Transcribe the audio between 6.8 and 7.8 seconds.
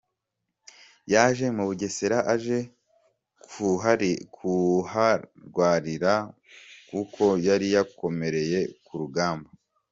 kuko yali